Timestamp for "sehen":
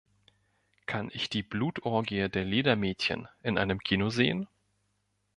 4.09-4.47